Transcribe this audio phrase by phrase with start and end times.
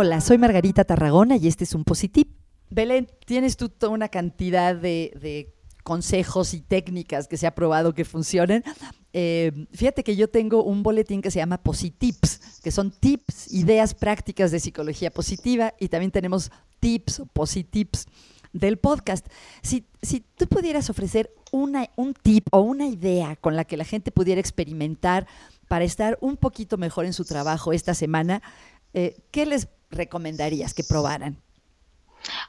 [0.00, 2.30] Hola, soy Margarita Tarragona y este es un Positip.
[2.70, 8.04] Belén, tienes tú toda una cantidad de, consejos y técnicas que se ha probado que
[8.04, 8.62] funcionen.
[9.12, 13.92] Eh, fíjate que yo tengo un boletín que se llama Positips, que son tips, ideas
[13.92, 18.06] prácticas de psicología positiva y también tenemos tips o positips
[18.52, 19.26] del podcast.
[19.62, 23.84] Si, si tú pudieras ofrecer una, un tip o una idea con la que la
[23.84, 25.26] gente pudiera experimentar
[25.66, 28.42] para estar un poquito mejor en su trabajo esta semana,
[28.94, 31.42] eh, ¿qué les recomendarías que probaran?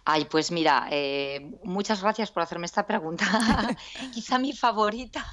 [0.05, 3.25] Ay, pues mira, eh, muchas gracias por hacerme esta pregunta.
[4.13, 5.25] Quizá mi favorita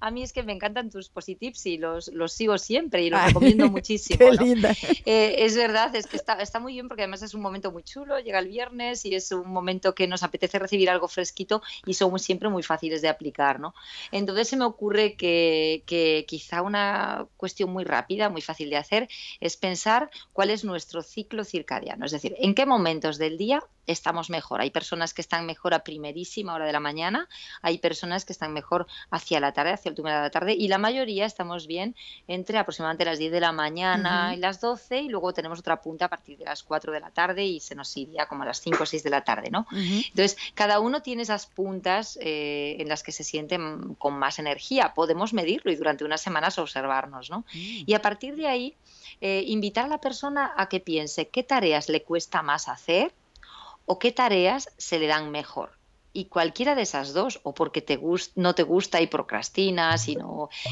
[0.00, 3.22] a mí es que me encantan tus positips y los, los sigo siempre y los
[3.24, 4.18] recomiendo muchísimo.
[4.18, 4.74] Qué linda.
[5.04, 7.82] Eh, es verdad, es que está, está muy bien porque además es un momento muy
[7.82, 11.94] chulo, llega el viernes y es un momento que nos apetece recibir algo fresquito y
[11.94, 13.74] son siempre muy fáciles de aplicar, ¿no?
[14.12, 19.08] Entonces se me ocurre que, que quizá una cuestión muy rápida, muy fácil de hacer,
[19.40, 24.30] es pensar cuál es nuestro ciclo circadiano, es decir, en qué momentos del día estamos
[24.30, 24.60] mejor.
[24.60, 27.28] Hay personas que están mejor a primerísima hora de la mañana,
[27.62, 30.68] hay personas que están mejor hacia la tarde, hacia el última de la tarde, y
[30.68, 31.96] la mayoría estamos bien
[32.28, 36.04] entre aproximadamente las 10 de la mañana y las 12, y luego tenemos otra punta
[36.04, 38.60] a partir de las 4 de la tarde y se nos iría como a las
[38.60, 39.66] 5 o 6 de la tarde, ¿no?
[39.72, 44.92] Entonces, cada uno tiene esas puntas eh, en las que se sienten con más energía.
[44.94, 47.40] Podemos medirlo y durante unas semanas observarnos, ¿no?
[47.54, 47.84] Mm.
[47.86, 48.76] Y a partir de ahí,
[49.20, 53.12] eh, invitar a la persona a que piense qué tareas le cuesta más hacer
[53.88, 55.77] o qué tareas se le dan mejor.
[56.18, 58.00] Y cualquiera de esas dos, o porque te
[58.34, 60.18] no te gusta y procrastinas y,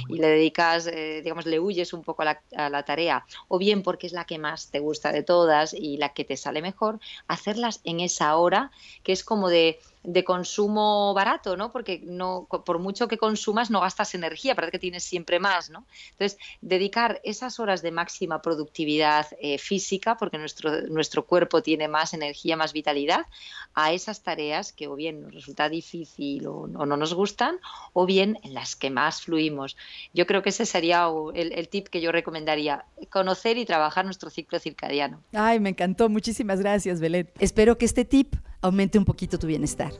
[0.08, 3.56] y le dedicas, eh, digamos, le huyes un poco a la, a la, tarea, o
[3.56, 6.62] bien porque es la que más te gusta de todas y la que te sale
[6.62, 8.72] mejor, hacerlas en esa hora,
[9.04, 11.72] que es como de de consumo barato, ¿no?
[11.72, 15.84] Porque no, por mucho que consumas no gastas energía, parece que tienes siempre más, ¿no?
[16.12, 22.14] Entonces, dedicar esas horas de máxima productividad eh, física, porque nuestro, nuestro cuerpo tiene más
[22.14, 23.26] energía, más vitalidad,
[23.76, 27.58] a esas tareas que o bien nos resulta difícil o, no nos gustan,
[27.92, 29.76] o bien en las que más fluimos.
[30.14, 34.30] Yo creo que ese sería el, el tip que yo recomendaría, conocer y trabajar nuestro
[34.30, 35.22] ciclo circadiano.
[35.34, 36.08] Ay, me encantó.
[36.08, 37.30] Muchísimas gracias, Belén.
[37.38, 39.92] Espero que este tip aumente un poquito tu bienestar.